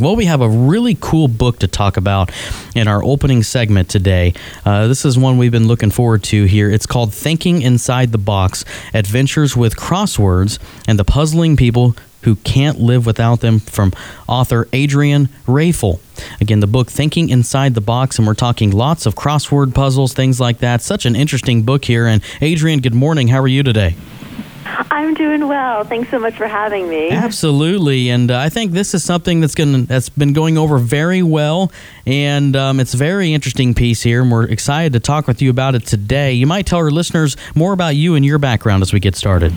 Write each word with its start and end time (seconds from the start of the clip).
Well, 0.00 0.16
we 0.16 0.24
have 0.24 0.40
a 0.40 0.48
really 0.48 0.96
cool 1.00 1.28
book 1.28 1.60
to 1.60 1.68
talk 1.68 1.96
about 1.96 2.32
in 2.74 2.88
our 2.88 3.00
opening 3.04 3.44
segment 3.44 3.88
today. 3.88 4.34
Uh, 4.64 4.88
this 4.88 5.04
is 5.04 5.16
one 5.16 5.38
we've 5.38 5.52
been 5.52 5.68
looking 5.68 5.92
forward 5.92 6.24
to 6.24 6.46
here. 6.46 6.68
It's 6.68 6.84
called 6.84 7.14
Thinking 7.14 7.62
Inside 7.62 8.10
the 8.10 8.18
Box 8.18 8.64
Adventures 8.92 9.56
with 9.56 9.76
Crosswords 9.76 10.58
and 10.88 10.98
the 10.98 11.04
Puzzling 11.04 11.56
People 11.56 11.94
Who 12.22 12.34
Can't 12.34 12.80
Live 12.80 13.06
Without 13.06 13.38
Them 13.38 13.60
from 13.60 13.92
author 14.26 14.66
Adrienne 14.74 15.28
Raphel. 15.46 16.00
Again, 16.40 16.58
the 16.58 16.66
book 16.66 16.90
Thinking 16.90 17.28
Inside 17.28 17.74
the 17.74 17.80
Box, 17.80 18.18
and 18.18 18.26
we're 18.26 18.34
talking 18.34 18.72
lots 18.72 19.06
of 19.06 19.14
crossword 19.14 19.76
puzzles, 19.76 20.12
things 20.12 20.40
like 20.40 20.58
that. 20.58 20.82
Such 20.82 21.06
an 21.06 21.14
interesting 21.14 21.62
book 21.62 21.84
here. 21.84 22.08
And 22.08 22.20
Adrienne, 22.42 22.80
good 22.80 22.94
morning. 22.94 23.28
How 23.28 23.38
are 23.38 23.46
you 23.46 23.62
today? 23.62 23.94
I'm 24.90 25.14
doing 25.14 25.48
well. 25.48 25.84
Thanks 25.84 26.10
so 26.10 26.18
much 26.18 26.36
for 26.36 26.46
having 26.46 26.88
me. 26.88 27.10
Absolutely, 27.10 28.10
and 28.10 28.30
uh, 28.30 28.38
I 28.38 28.48
think 28.48 28.72
this 28.72 28.94
is 28.94 29.04
something 29.04 29.40
that's 29.40 29.54
going 29.54 29.86
that's 29.86 30.08
been 30.08 30.32
going 30.32 30.58
over 30.58 30.78
very 30.78 31.22
well, 31.22 31.72
and 32.06 32.54
um, 32.56 32.80
it's 32.80 32.94
a 32.94 32.96
very 32.96 33.32
interesting 33.32 33.74
piece 33.74 34.02
here, 34.02 34.22
and 34.22 34.30
we're 34.30 34.44
excited 34.44 34.92
to 34.92 35.00
talk 35.00 35.26
with 35.26 35.42
you 35.42 35.50
about 35.50 35.74
it 35.74 35.86
today. 35.86 36.32
You 36.32 36.46
might 36.46 36.66
tell 36.66 36.78
our 36.78 36.90
listeners 36.90 37.36
more 37.54 37.72
about 37.72 37.96
you 37.96 38.14
and 38.14 38.24
your 38.24 38.38
background 38.38 38.82
as 38.82 38.92
we 38.92 39.00
get 39.00 39.16
started. 39.16 39.52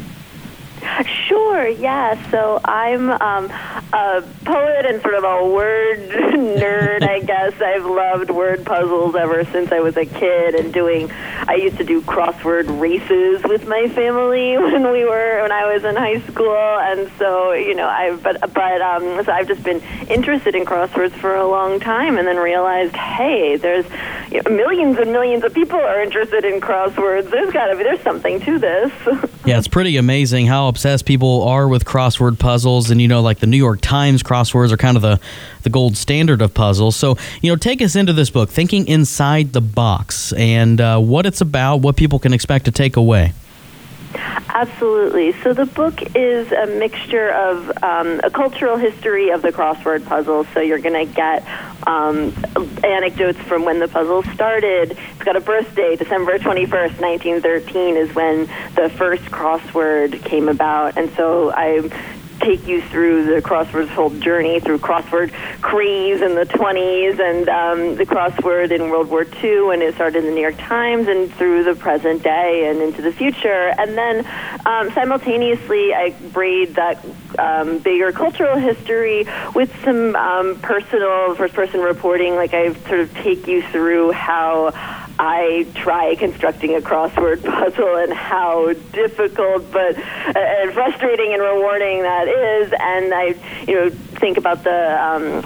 Sure, 1.28 1.68
yeah. 1.68 2.30
So 2.32 2.60
I'm 2.66 3.10
um, 3.10 3.50
a 3.94 4.22
poet 4.44 4.86
and 4.86 5.02
sort 5.02 5.16
of 5.16 5.24
a 5.24 5.48
word 5.50 6.00
nerd, 6.10 7.04
I 7.04 7.20
guess. 7.22 7.60
I've 7.62 7.86
loved 7.86 8.30
word 8.30 8.66
puzzles 8.66 9.16
ever 9.16 9.46
since 9.46 9.72
I 9.72 9.80
was 9.80 9.96
a 9.96 10.06
kid 10.06 10.56
and 10.56 10.74
doing, 10.74 11.10
I 11.12 11.56
used 11.56 11.78
to 11.78 11.84
do 11.84 12.02
crossword 12.02 12.80
races 12.82 13.44
with 13.44 13.68
my 13.68 13.88
family 13.88 14.58
when 14.58 14.92
we 14.92 15.06
were, 15.06 15.42
when 15.42 15.52
I 15.52 15.74
was 15.74 15.86
in 15.86 15.96
high 15.96 16.20
school. 16.22 16.56
And 16.56 17.10
so, 17.18 17.54
you 17.54 17.76
know, 17.76 17.88
I, 17.88 18.16
but, 18.16 18.42
but, 18.54 18.82
um, 18.82 19.24
so 19.24 19.32
I've 19.32 19.48
just 19.48 19.64
been 19.64 19.82
interested 20.10 20.56
in 20.56 20.66
crosswords 20.66 21.14
for 21.14 21.36
a 21.36 21.48
long 21.48 21.80
time 21.80 22.18
and 22.18 22.28
then 22.28 22.38
realized, 22.38 22.96
hey, 22.96 23.56
there's 23.56 23.86
you 24.32 24.42
know, 24.42 24.56
millions 24.56 24.98
and 24.98 25.12
millions 25.12 25.44
of 25.44 25.54
people 25.54 25.80
are 25.80 26.02
interested 26.02 26.44
in 26.44 26.60
crosswords. 26.60 27.30
There's 27.32 27.54
got 27.54 27.68
to 27.68 27.78
be, 27.78 27.84
there's 27.84 28.02
something 28.02 28.42
to 28.42 28.60
this. 28.60 28.92
yeah, 29.46 29.58
it's 29.58 29.68
pretty 29.68 29.96
amazing 29.96 30.48
how 30.48 30.68
obsessed 30.68 31.06
people 31.06 31.44
are 31.44 31.68
with 31.68 31.86
crossword 31.86 32.38
puzzles, 32.38 32.92
and 32.92 33.02
you 33.02 33.08
know, 33.08 33.22
like 33.22 33.40
the 33.40 33.48
New 33.48 33.58
York 33.58 33.77
Times 33.82 34.24
crosswords 34.24 34.72
are 34.72 34.78
kind 34.78 34.98
of 34.98 35.04
the 35.04 35.20
the 35.64 35.70
gold 35.70 35.98
standard 35.98 36.42
of 36.42 36.54
puzzles. 36.54 36.96
So, 36.96 37.18
you 37.42 37.52
know, 37.52 37.56
take 37.56 37.82
us 37.82 37.96
into 37.96 38.14
this 38.14 38.30
book, 38.30 38.50
thinking 38.50 38.88
inside 38.88 39.54
the 39.54 39.62
box, 39.62 40.34
and 40.34 40.80
uh, 40.80 41.00
what 41.00 41.26
it's 41.26 41.42
about, 41.42 41.78
what 41.78 41.96
people 41.96 42.20
can 42.20 42.34
expect 42.34 42.66
to 42.66 42.72
take 42.72 42.96
away. 42.96 43.34
Absolutely. 44.50 45.34
So 45.44 45.54
the 45.54 45.66
book 45.66 46.16
is 46.16 46.52
a 46.52 46.66
mixture 46.66 47.30
of 47.30 47.72
um, 47.84 48.20
a 48.24 48.30
cultural 48.32 48.78
history 48.78 49.30
of 49.30 49.42
the 49.42 49.52
crossword 49.52 50.06
puzzle. 50.06 50.46
So 50.46 50.62
you're 50.62 50.80
going 50.80 51.08
to 51.08 51.14
get 51.14 51.46
um, 51.86 52.34
anecdotes 52.84 53.40
from 53.40 53.66
when 53.66 53.80
the 53.80 53.88
puzzle 53.88 54.24
started. 54.34 54.92
It's 54.92 55.24
got 55.24 55.36
a 55.36 55.42
birthday, 55.42 55.96
December 55.96 56.40
21st, 56.40 57.00
1913 57.00 57.98
is 57.98 58.16
when 58.16 58.48
the 58.76 58.90
first 58.98 59.24
crossword 59.26 60.24
came 60.24 60.50
about. 60.50 60.98
And 60.98 61.14
so 61.16 61.52
I 61.52 61.82
take 62.40 62.68
you 62.68 62.82
through 62.82 63.26
the 63.26 63.42
crossword's 63.42 63.90
whole 63.90 64.10
journey 64.10 64.60
through 64.60 64.78
crossword 64.80 65.32
craze 65.62 66.22
in 66.22 66.36
the 66.36 66.46
20s 66.46 67.20
and 67.20 67.50
um, 67.50 67.96
the 67.96 68.06
crossword 68.06 68.72
in 68.72 68.90
World 68.90 69.10
War 69.10 69.24
II 69.44 69.74
and 69.74 69.82
it 69.82 69.96
started 69.96 70.20
in 70.20 70.26
the 70.26 70.32
New 70.32 70.42
York 70.42 70.58
Times 70.58 71.08
and 71.08 71.32
through 71.34 71.64
the 71.64 71.76
present 71.76 72.24
day 72.24 72.70
and 72.70 72.82
into 72.82 73.02
the 73.02 73.12
future. 73.12 73.74
And 73.78 73.98
then 73.98 74.26
um, 74.66 74.92
simultaneously, 74.92 75.94
I 75.94 76.12
braid 76.32 76.76
that 76.76 77.04
um, 77.40 77.80
bigger 77.80 78.12
cultural 78.12 78.58
history 78.58 79.28
with 79.54 79.72
some 79.84 80.16
um, 80.16 80.60
personal 80.60 81.36
first 81.36 81.54
person 81.54 81.82
reporting. 81.82 82.36
Like 82.36 82.54
I 82.54 82.74
sort 82.74 83.02
of 83.02 83.14
take 83.16 83.48
you 83.48 83.62
through 83.62 84.12
how 84.12 84.72
I 85.20 85.66
try 85.74 86.16
constructing 86.16 86.76
a 86.76 86.80
crossword 86.80 87.44
puzzle 87.46 87.96
and 87.96 88.14
how 88.14 88.74
difficult 88.94 89.72
but 89.72 89.98
uh, 89.98 90.72
frustrating 90.72 91.34
and 91.34 91.42
rewarding 91.42 92.04
that 92.04 92.28
is. 92.28 92.74
And 92.80 93.14
I, 93.14 93.36
you 93.68 93.76
know, 93.76 93.90
think 93.90 94.38
about 94.38 94.64
the 94.64 95.04
um, 95.04 95.42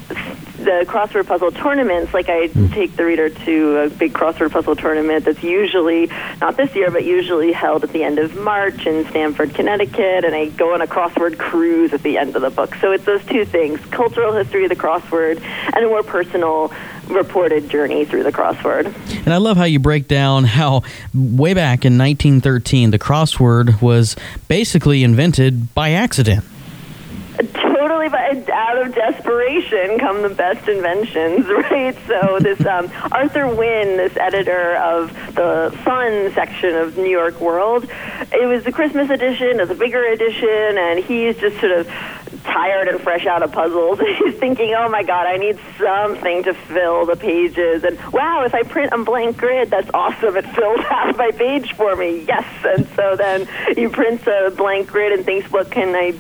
the 0.64 0.86
crossword 0.88 1.28
puzzle 1.28 1.52
tournaments. 1.52 2.14
Like 2.14 2.30
I 2.30 2.48
mm. 2.48 2.74
take 2.74 2.96
the 2.96 3.06
reader 3.06 3.30
to 3.30 3.78
a 3.78 3.90
big 3.90 4.14
crossword 4.14 4.52
puzzle 4.52 4.76
tournament 4.76 5.26
that's 5.26 5.44
usually 5.44 6.08
not 6.40 6.58
this 6.58 6.76
year, 6.76 6.92
but 6.92 7.04
usually 7.04 7.52
held 7.52 7.84
at 7.84 7.92
the 7.92 8.04
end 8.04 8.20
of 8.20 8.36
March 8.38 8.86
in 8.86 9.06
Stamford, 9.08 9.54
Connecticut, 9.54 10.26
and 10.26 10.36
I 10.36 10.48
go 10.50 10.74
on 10.74 10.82
a 10.82 10.88
crossword 10.88 11.38
cruise 11.38 11.94
at 11.94 12.04
the 12.04 12.18
end 12.18 12.36
of 12.36 12.42
the 12.42 12.50
book. 12.50 12.76
So 12.76 12.92
it's 12.92 13.06
those 13.06 13.24
two 13.26 13.46
things: 13.46 13.80
cultural 13.92 14.34
history 14.34 14.64
of 14.64 14.70
the 14.70 14.76
crossword 14.76 15.42
and 15.42 15.86
a 15.86 15.88
more 15.88 16.04
personal 16.04 16.72
reported 17.08 17.70
journey 17.70 18.06
through 18.06 18.24
the 18.24 18.32
crossword. 18.32 18.86
And 19.26 19.34
I 19.34 19.38
love 19.38 19.58
how 19.58 19.66
you 19.66 19.80
break 19.80 20.08
down 20.08 20.46
how 20.46 20.84
way 21.14 21.54
back 21.54 21.86
in 21.86 21.98
1913 21.98 22.92
the 22.92 23.00
crossword 23.00 23.82
was 23.82 24.16
basically 24.48 25.04
invented 25.04 25.74
by 25.74 25.92
accident. 25.92 26.46
Totally, 28.02 28.42
but 28.44 28.50
out 28.50 28.82
of 28.82 28.96
desperation 28.96 30.00
come 30.00 30.24
the 30.24 30.30
best 30.30 30.68
inventions, 30.68 31.46
right? 31.72 31.96
So 32.08 32.40
this 32.40 32.66
um, 32.66 32.92
Arthur 33.12 33.48
Wynne, 33.54 33.98
this 33.98 34.18
editor 34.18 34.76
of 34.78 35.14
the 35.36 35.78
fun 35.84 36.34
section 36.34 36.76
of 36.76 36.98
New 36.98 37.10
York 37.10 37.40
World, 37.40 37.86
it 38.32 38.48
was 38.48 38.64
the 38.64 38.72
Christmas 38.72 39.10
edition, 39.12 39.60
it's 39.60 39.72
a 39.72 39.76
bigger 39.76 40.04
edition, 40.04 40.78
and 40.80 41.00
he's 41.04 41.38
just 41.38 41.60
sort 41.60 41.74
of 41.74 41.88
tired 42.44 42.88
and 42.88 43.00
fresh 43.02 43.26
out 43.28 43.44
of 43.44 43.52
puzzles. 43.52 44.00
He's 44.18 44.36
thinking, 44.36 44.74
oh 44.76 44.90
my 44.90 45.04
God, 45.04 45.28
I 45.28 45.38
need 45.38 45.60
something 45.78 46.44
to 46.44 46.54
fill 46.54 47.06
the 47.06 47.16
pages. 47.16 47.84
And 47.84 48.00
wow, 48.12 48.44
if 48.46 48.56
I 48.56 48.64
print 48.64 48.92
a 48.94 49.04
blank 49.04 49.38
grid, 49.38 49.70
that's 49.70 49.90
awesome. 49.94 50.36
It 50.36 50.46
fills 50.48 50.80
half 50.90 51.16
my 51.18 51.32
page 51.32 51.74
for 51.74 51.96
me. 51.96 52.26
Yes. 52.28 52.46
And 52.64 52.88
so 52.96 53.16
then 53.16 53.48
he 53.76 53.88
prints 53.88 54.26
a 54.28 54.52
blank 54.56 54.88
grid 54.88 55.14
and 55.14 55.26
thinks, 55.26 55.52
what 55.52 55.70
can 55.72 55.96
I 55.96 56.14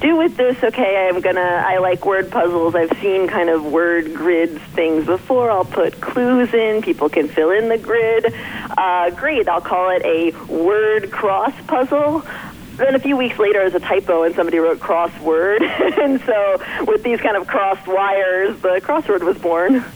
do 0.00 0.16
with 0.16 0.36
this? 0.36 0.62
Okay, 0.62 1.08
I'm 1.08 1.20
to, 1.20 1.40
I 1.40 1.78
like 1.78 2.04
word 2.04 2.30
puzzles. 2.30 2.74
I've 2.74 2.96
seen 3.00 3.26
kind 3.26 3.48
of 3.48 3.64
word 3.64 4.14
grids 4.14 4.58
things 4.74 5.06
before. 5.06 5.50
I'll 5.50 5.64
put 5.64 6.00
clues 6.00 6.52
in. 6.54 6.82
People 6.82 7.08
can 7.08 7.28
fill 7.28 7.50
in 7.50 7.68
the 7.68 7.78
grid. 7.78 8.32
Uh, 8.76 9.10
great. 9.10 9.48
I'll 9.48 9.60
call 9.60 9.90
it 9.90 10.02
a 10.04 10.30
word 10.46 11.10
cross 11.10 11.52
puzzle. 11.66 12.24
Then 12.76 12.94
a 12.94 13.00
few 13.00 13.16
weeks 13.16 13.38
later, 13.40 13.58
there's 13.58 13.74
a 13.74 13.80
typo, 13.80 14.22
and 14.22 14.36
somebody 14.36 14.58
wrote 14.58 14.78
crossword. 14.78 15.62
and 15.98 16.20
so, 16.20 16.62
with 16.86 17.02
these 17.02 17.20
kind 17.20 17.36
of 17.36 17.48
crossed 17.48 17.88
wires, 17.88 18.56
the 18.60 18.80
crossword 18.80 19.22
was 19.22 19.36
born. 19.36 19.84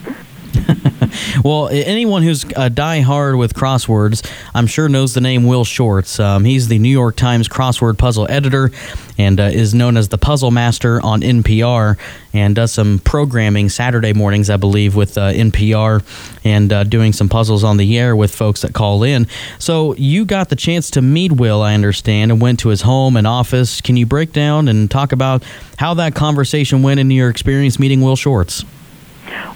well, 1.45 1.69
anyone 1.69 2.23
who's 2.23 2.45
a 2.57 2.71
die-hard 2.71 3.37
with 3.37 3.55
crosswords, 3.55 4.29
I'm 4.55 4.67
sure 4.67 4.89
knows 4.89 5.15
the 5.15 5.21
name 5.21 5.45
Will 5.45 5.65
Shortz. 5.65 6.19
Um, 6.21 6.45
he's 6.45 6.69
the 6.69 6.79
New 6.79 6.89
York 6.89 7.17
Times 7.17 7.49
crossword 7.49 7.99
puzzle 7.99 8.27
editor 8.31 8.71
and 9.19 9.39
uh, 9.39 9.45
is 9.45 9.75
known 9.75 9.97
as 9.97 10.09
the 10.09 10.19
Puzzle 10.19 10.51
Master 10.51 11.01
on 11.03 11.21
NPR 11.21 11.99
and 12.33 12.55
does 12.55 12.73
some 12.73 12.99
programming 13.01 13.69
Saturday 13.69 14.13
mornings, 14.13 14.49
I 14.51 14.57
believe, 14.57 14.97
with 14.97 15.19
uh, 15.19 15.33
NPR 15.33 16.03
and 16.45 16.73
uh, 16.73 16.85
doing 16.85 17.13
some 17.13 17.29
puzzles 17.29 17.63
on 17.65 17.77
the 17.77 17.99
air 17.99 18.17
with 18.17 18.35
folks 18.35 18.63
that 18.63 18.73
call 18.73 19.03
in. 19.03 19.27
So 19.59 19.95
you 19.95 20.25
got 20.25 20.49
the 20.49 20.57
chance 20.57 20.91
to 20.93 21.03
meet 21.03 21.33
Will, 21.33 21.63
I 21.63 21.75
understand, 21.75 22.33
and 22.33 22.41
went 22.41 22.61
to 22.61 22.69
his 22.69 22.83
home 22.83 23.17
and 23.17 23.27
office. 23.27 23.81
Can 23.81 23.97
you 23.97 24.07
break 24.07 24.33
down 24.33 24.69
and 24.69 24.91
talk 24.91 25.13
about 25.13 25.43
how 25.77 25.95
that 25.95 26.15
conversation 26.15 26.83
went 26.83 27.01
in 27.01 27.11
your 27.11 27.29
experience 27.29 27.79
meeting 27.79 28.01
Will 28.01 28.17
Shortz? 28.17 28.65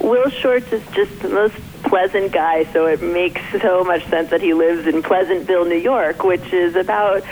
Will 0.07 0.31
Shortz 0.31 0.73
is 0.73 0.87
just 0.93 1.19
the 1.21 1.29
most 1.29 1.57
pleasant 1.83 2.31
guy, 2.31 2.63
so 2.73 2.87
it 2.87 3.03
makes 3.03 3.41
so 3.61 3.83
much 3.83 4.07
sense 4.07 4.31
that 4.31 4.41
he 4.41 4.55
lives 4.55 4.87
in 4.87 5.03
Pleasantville, 5.03 5.65
New 5.65 5.75
York, 5.75 6.23
which 6.23 6.53
is 6.53 6.77
about 6.77 7.25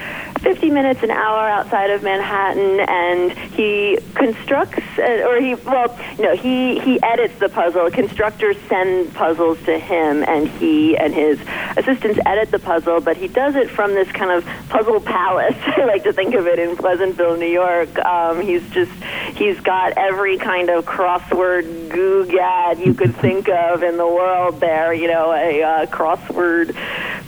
50 0.45 0.71
minutes 0.71 1.03
an 1.03 1.11
hour 1.11 1.49
outside 1.49 1.89
of 1.89 2.03
Manhattan, 2.03 2.79
and 2.81 3.33
he 3.55 3.99
constructs, 4.15 4.83
uh, 4.99 5.27
or 5.27 5.41
he, 5.41 5.55
well, 5.55 5.99
no, 6.19 6.37
he, 6.37 6.79
he 6.81 7.03
edits 7.03 7.39
the 7.39 7.49
puzzle. 7.49 7.91
Constructors 7.91 8.59
send 8.69 9.15
puzzles 9.15 9.59
to 9.65 9.79
him, 9.79 10.23
and 10.23 10.47
he 10.47 10.99
and 10.99 11.15
his 11.15 11.41
assistants 11.79 12.21
edit 12.27 12.51
the 12.51 12.59
puzzle, 12.59 13.01
but 13.01 13.17
he 13.17 13.27
does 13.27 13.57
it 13.57 13.71
from 13.71 13.95
this 13.95 14.13
kind 14.13 14.31
of 14.31 14.45
puzzle 14.69 15.01
palace. 15.01 15.57
I 15.67 15.87
like 15.87 16.03
to 16.05 16.13
think 16.13 16.35
of 16.35 16.47
it 16.47 16.59
in 16.59 16.77
Pleasantville, 16.77 17.39
New 17.39 17.47
York. 17.47 17.99
Um, 18.01 18.43
he's 18.43 18.69
just, 18.69 18.93
he's 19.35 19.59
got 19.61 19.97
every 19.97 20.37
kind 20.37 20.69
of 20.69 20.85
crossword 20.85 21.89
goo 21.89 22.27
gad 22.27 22.81
you 22.81 22.93
could 22.93 23.17
think 23.17 23.49
of 23.49 23.83
in 23.83 23.97
the 23.97 24.07
world 24.07 24.61
there, 24.61 24.93
you 24.93 25.09
know, 25.09 25.33
a 25.33 25.63
uh, 25.63 25.87
crossword 25.87 26.77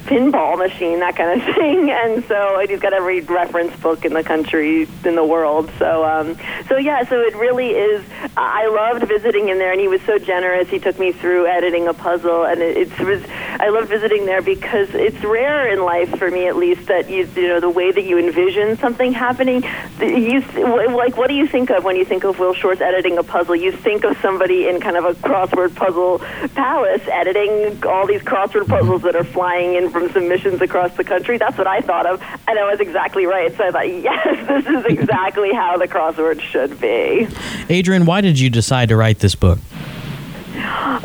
pinball 0.06 0.56
machine, 0.58 1.00
that 1.00 1.16
kind 1.16 1.40
of 1.40 1.54
thing. 1.54 1.90
And 1.90 2.24
so 2.24 2.64
he's 2.66 2.80
got 2.80 2.92
every 2.92 3.20
reference 3.20 3.76
book 3.80 4.04
in 4.04 4.12
the 4.12 4.22
country, 4.22 4.88
in 5.04 5.14
the 5.14 5.24
world. 5.24 5.70
So, 5.78 6.04
um, 6.04 6.36
so 6.68 6.76
yeah, 6.76 7.04
so 7.08 7.20
it 7.20 7.34
really 7.36 7.70
is. 7.70 8.04
I 8.36 8.66
loved 8.68 9.06
visiting 9.06 9.48
in 9.48 9.58
there, 9.58 9.72
and 9.72 9.80
he 9.80 9.88
was 9.88 10.00
so 10.02 10.18
generous. 10.18 10.68
He 10.68 10.78
took 10.78 10.98
me 10.98 11.12
through 11.12 11.46
editing 11.46 11.88
a 11.88 11.94
puzzle, 11.94 12.44
and 12.44 12.60
it, 12.60 12.76
it 12.76 13.00
was. 13.00 13.22
I 13.58 13.68
loved 13.68 13.88
visiting 13.88 14.26
there 14.26 14.42
because 14.42 14.88
it's 14.94 15.22
rare 15.24 15.72
in 15.72 15.82
life, 15.82 16.18
for 16.18 16.30
me 16.30 16.46
at 16.46 16.56
least, 16.56 16.86
that 16.86 17.10
you 17.10 17.28
you 17.36 17.48
know 17.48 17.60
the 17.60 17.70
way 17.70 17.90
that 17.90 18.04
you 18.04 18.18
envision 18.18 18.76
something 18.78 19.12
happening. 19.12 19.64
You 20.00 20.40
like 20.40 21.16
what 21.16 21.28
do 21.28 21.34
you 21.34 21.46
think 21.46 21.70
of 21.70 21.84
when 21.84 21.96
you 21.96 22.04
think 22.04 22.24
of 22.24 22.38
Will 22.38 22.54
Shortz 22.54 22.80
editing 22.80 23.18
a 23.18 23.22
puzzle? 23.22 23.56
You 23.56 23.72
think 23.72 24.04
of 24.04 24.16
somebody 24.18 24.68
in 24.68 24.80
kind 24.80 24.96
of 24.96 25.04
a 25.04 25.14
crossword 25.14 25.74
puzzle 25.74 26.18
palace 26.54 27.02
editing 27.10 27.84
all 27.84 28.06
these 28.06 28.22
crossword 28.22 28.68
puzzles 28.68 29.02
that 29.02 29.16
are 29.16 29.24
flying 29.24 29.74
in 29.74 29.90
from 29.98 30.10
submissions 30.10 30.60
across 30.60 30.94
the 30.94 31.04
country. 31.04 31.38
That's 31.38 31.56
what 31.56 31.66
I 31.66 31.81
thought 31.81 32.06
of, 32.06 32.20
and 32.46 32.58
I 32.58 32.70
was 32.70 32.81
exactly 32.81 33.25
right. 33.25 33.56
So 33.56 33.64
I 33.64 33.70
thought, 33.70 33.88
yes, 33.88 34.46
this 34.48 34.66
is 34.66 34.84
exactly 34.84 35.52
how 35.54 35.78
the 35.78 35.88
crossword 35.88 36.40
should 36.40 36.78
be. 36.81 37.28
Adrienne, 37.70 38.04
why 38.04 38.20
did 38.20 38.38
you 38.38 38.50
decide 38.50 38.90
to 38.90 38.96
write 38.96 39.20
this 39.20 39.34
book? 39.34 39.58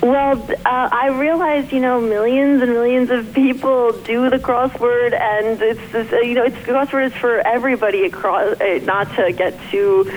Well, 0.01 0.41
uh, 0.65 0.89
I 0.91 1.09
realized, 1.19 1.71
you 1.71 1.79
know, 1.79 2.01
millions 2.01 2.61
and 2.61 2.71
millions 2.71 3.09
of 3.11 3.33
people 3.33 3.91
do 3.91 4.29
the 4.29 4.39
crossword, 4.39 5.13
and 5.13 5.61
it's, 5.61 5.93
it's 5.93 6.11
you 6.11 6.33
know, 6.33 6.43
it's 6.43 6.55
crossword 6.57 7.07
is 7.07 7.13
for 7.13 7.39
everybody 7.39 8.05
across. 8.05 8.59
Uh, 8.59 8.79
not 8.83 9.13
to 9.15 9.31
get 9.31 9.57
too 9.69 10.09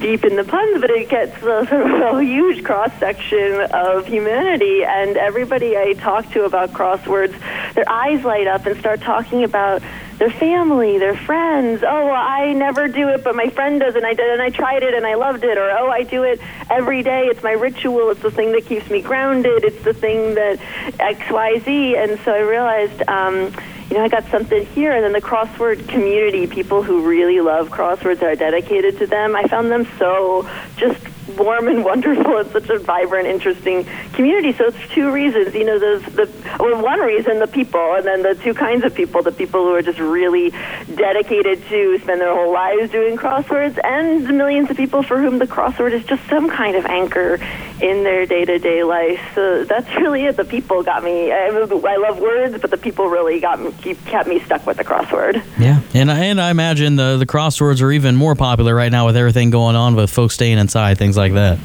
deep 0.00 0.24
in 0.24 0.36
the 0.36 0.44
puns, 0.44 0.80
but 0.80 0.90
it 0.90 1.08
gets 1.08 1.34
a, 1.38 1.66
sort 1.66 1.72
of 1.72 2.18
a 2.18 2.24
huge 2.24 2.62
cross 2.62 2.90
section 2.98 3.60
of 3.72 4.06
humanity. 4.06 4.84
And 4.84 5.16
everybody 5.16 5.76
I 5.76 5.94
talk 5.94 6.30
to 6.32 6.44
about 6.44 6.72
crosswords, 6.72 7.34
their 7.74 7.88
eyes 7.88 8.24
light 8.24 8.46
up 8.46 8.66
and 8.66 8.78
start 8.78 9.00
talking 9.00 9.44
about 9.44 9.82
their 10.18 10.30
family, 10.30 10.98
their 10.98 11.16
friends. 11.16 11.82
Oh, 11.82 12.06
well, 12.06 12.14
I 12.14 12.52
never 12.52 12.88
do 12.88 13.08
it, 13.08 13.24
but 13.24 13.34
my 13.34 13.48
friend 13.48 13.80
does, 13.80 13.96
and 13.96 14.06
I 14.06 14.14
did, 14.14 14.30
and 14.30 14.40
I 14.40 14.50
tried 14.50 14.82
it, 14.82 14.94
and 14.94 15.04
I 15.06 15.14
loved 15.14 15.44
it. 15.44 15.58
Or 15.58 15.70
oh, 15.70 15.90
I 15.90 16.04
do 16.04 16.22
it 16.22 16.40
every 16.70 17.02
day. 17.02 17.26
It's 17.26 17.42
my 17.42 17.52
ritual. 17.52 18.10
It's 18.10 18.20
the 18.20 18.30
thing 18.30 18.52
that 18.52 18.66
keeps 18.66 18.88
me 18.88 19.02
grounded. 19.02 19.64
It's 19.64 19.82
the 19.84 19.94
thing 19.94 20.34
that 20.34 20.60
X, 21.00 21.30
Y, 21.30 21.58
Z. 21.60 21.96
And 21.96 22.18
so 22.20 22.32
I 22.32 22.40
realized. 22.40 23.02
Um, 23.08 23.52
you 23.90 23.98
know, 23.98 24.04
I 24.04 24.08
got 24.08 24.24
something 24.30 24.64
here. 24.66 24.92
And 24.92 25.04
then 25.04 25.12
the 25.12 25.20
crossword 25.20 25.86
community, 25.88 26.46
people 26.46 26.82
who 26.82 27.06
really 27.06 27.40
love 27.40 27.68
crosswords 27.68 28.22
are 28.22 28.34
dedicated 28.34 28.98
to 28.98 29.06
them. 29.06 29.36
I 29.36 29.44
found 29.44 29.70
them 29.70 29.86
so 29.98 30.48
just 30.76 30.98
warm 31.36 31.68
and 31.68 31.84
wonderful 31.84 32.38
and 32.38 32.50
such 32.50 32.68
a 32.68 32.78
vibrant, 32.78 33.26
interesting 33.26 33.84
community. 34.12 34.52
So 34.52 34.66
it's 34.66 34.92
two 34.92 35.10
reasons. 35.10 35.54
You 35.54 35.64
know, 35.64 35.78
there's 35.78 36.02
the 36.02 36.30
well, 36.58 36.82
one 36.82 37.00
reason 37.00 37.38
the 37.38 37.46
people, 37.46 37.94
and 37.94 38.04
then 38.04 38.22
the 38.22 38.34
two 38.34 38.54
kinds 38.54 38.84
of 38.84 38.94
people: 38.94 39.22
the 39.22 39.32
people 39.32 39.64
who 39.64 39.74
are 39.74 39.82
just 39.82 39.98
really 39.98 40.50
dedicated 40.94 41.62
to 41.68 41.98
spend 41.98 42.20
their 42.20 42.34
whole 42.34 42.52
lives 42.52 42.90
doing 42.90 43.16
crosswords, 43.16 43.78
and 43.82 44.26
the 44.26 44.32
millions 44.32 44.70
of 44.70 44.76
people 44.76 45.02
for 45.02 45.20
whom 45.20 45.38
the 45.38 45.46
crossword 45.46 45.92
is 45.92 46.04
just 46.04 46.26
some 46.28 46.48
kind 46.48 46.76
of 46.76 46.86
anchor 46.86 47.38
in 47.80 48.04
their 48.04 48.24
day-to-day 48.24 48.84
life. 48.84 49.20
So 49.34 49.64
that's 49.64 49.88
really 49.96 50.24
it. 50.24 50.36
The 50.36 50.44
people 50.44 50.82
got 50.82 51.02
me. 51.02 51.32
I, 51.32 51.46
I 51.46 51.96
love 51.96 52.20
words, 52.20 52.58
but 52.60 52.70
the 52.70 52.76
people 52.76 53.06
really 53.08 53.40
got 53.40 53.60
me, 53.60 53.72
kept 54.06 54.28
me 54.28 54.40
stuck 54.40 54.66
with 54.66 54.76
the 54.76 54.84
crossword. 54.84 55.42
Yeah, 55.58 55.80
and 55.92 56.10
and 56.10 56.40
I 56.40 56.50
imagine 56.50 56.96
the 56.96 57.16
the 57.16 57.26
crosswords 57.26 57.82
are 57.82 57.90
even 57.90 58.16
more 58.16 58.34
popular 58.34 58.74
right 58.74 58.92
now 58.92 59.06
with 59.06 59.16
everything 59.16 59.50
going 59.50 59.76
on 59.76 59.94
with 59.94 60.10
folks 60.10 60.34
staying 60.34 60.58
inside, 60.58 60.98
things 60.98 61.13
like 61.16 61.32
that 61.32 61.58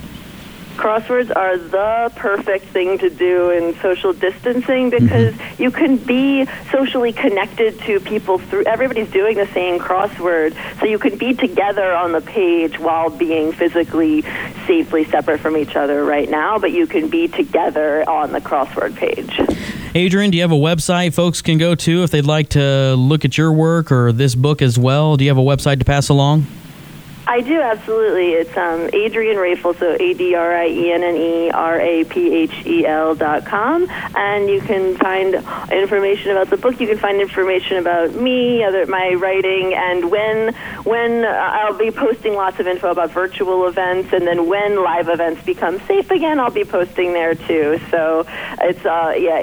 crosswords 0.80 1.36
are 1.36 1.58
the 1.58 2.10
perfect 2.16 2.66
thing 2.68 2.98
to 2.98 3.10
do 3.10 3.50
in 3.50 3.78
social 3.82 4.14
distancing 4.14 4.90
because 4.90 5.34
mm-hmm. 5.34 5.62
you 5.62 5.72
can 5.72 5.98
be 5.98 6.46
socially 6.72 7.12
connected 7.12 7.78
to 7.82 8.00
people 8.00 8.38
through 8.38 8.64
everybody's 8.64 9.12
doing 9.12 9.36
the 9.36 9.46
same 9.48 9.78
crossword 9.78 10.56
so 10.80 10.86
you 10.86 10.98
can 10.98 11.18
be 11.18 11.34
together 11.34 11.94
on 11.94 12.14
the 12.14 12.22
page 12.22 12.80
while 12.80 13.10
being 13.10 13.52
physically 13.52 14.22
safely 14.66 15.04
separate 15.04 15.42
from 15.42 15.58
each 15.58 15.76
other 15.76 16.06
right 16.06 16.30
now 16.30 16.58
but 16.58 16.72
you 16.72 16.88
can 16.88 17.10
be 17.10 17.28
together 17.28 18.10
on 18.10 18.32
the 18.32 18.40
crossword 18.40 18.96
page 18.96 19.38
Adrienne, 19.94 20.32
do 20.32 20.38
you 20.38 20.44
have 20.44 20.52
a 20.52 20.56
website 20.56 21.14
folks 21.14 21.42
can 21.42 21.58
go 21.58 21.76
to 21.76 22.04
if 22.04 22.12
they'd 22.12 22.26
like 22.26 22.50
to 22.50 22.96
look 22.96 23.26
at 23.26 23.38
your 23.38 23.52
work 23.52 23.92
or 23.92 24.12
this 24.12 24.36
book 24.36 24.62
as 24.62 24.78
well? 24.78 25.18
Do 25.18 25.26
you 25.26 25.32
have 25.32 25.40
a 25.40 25.42
website 25.42 25.80
to 25.80 25.86
pass 25.86 26.10
along? 26.10 26.46
I 27.30 27.42
do 27.42 27.62
absolutely. 27.62 28.32
It's 28.32 28.58
um, 28.58 28.90
Adrienne 28.92 29.38
Raphel, 29.38 29.78
so 29.78 29.96
A 30.00 30.14
D 30.16 30.34
R 30.34 30.52
I 30.52 30.68
E 30.68 30.92
N 30.92 31.04
N 31.04 31.16
E 31.16 31.52
R 31.52 31.80
A 31.80 32.04
P 32.06 32.34
H 32.34 32.66
E 32.66 32.88
L 32.88 33.14
dot 33.14 33.46
com, 33.46 33.88
and 34.16 34.50
you 34.50 34.60
can 34.62 34.98
find 34.98 35.36
information 35.72 36.32
about 36.32 36.50
the 36.50 36.58
book. 36.58 36.80
You 36.82 36.88
can 36.88 36.98
find 36.98 37.22
information 37.22 37.78
about 37.78 38.16
me, 38.16 38.64
other 38.64 38.88
my 38.88 39.14
writing, 39.14 39.76
and 39.76 40.10
when 40.10 40.56
when 40.86 41.24
uh, 41.24 41.28
I'll 41.28 41.78
be 41.78 41.92
posting 41.92 42.34
lots 42.34 42.60
of 42.60 42.66
info 42.66 42.90
about 42.90 43.12
virtual 43.12 43.68
events, 43.68 44.12
and 44.12 44.26
then 44.26 44.48
when 44.48 44.84
live 44.84 45.08
events 45.08 45.44
become 45.44 45.80
safe 45.82 46.10
again, 46.10 46.40
I'll 46.40 46.50
be 46.50 46.66
posting 46.66 47.14
there 47.14 47.36
too. 47.36 47.80
So 47.92 48.26
it's 48.60 48.84
uh, 48.84 49.14
yeah, 49.16 49.40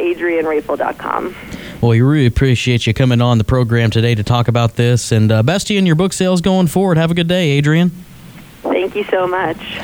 com. 0.98 1.36
Well, 1.80 1.90
we 1.90 2.00
really 2.00 2.26
appreciate 2.26 2.86
you 2.86 2.94
coming 2.94 3.20
on 3.20 3.38
the 3.38 3.44
program 3.44 3.90
today 3.90 4.14
to 4.14 4.24
talk 4.24 4.48
about 4.48 4.76
this. 4.76 5.12
And 5.12 5.30
uh, 5.30 5.42
best 5.42 5.66
to 5.66 5.74
you 5.74 5.78
in 5.78 5.86
your 5.86 5.94
book 5.94 6.12
sales 6.12 6.40
going 6.40 6.68
forward. 6.68 6.96
Have 6.96 7.10
a 7.10 7.14
good 7.14 7.28
day, 7.28 7.58
Adrienne. 7.58 7.90
Thank 8.62 8.96
you 8.96 9.04
so 9.04 9.26
much. 9.26 9.78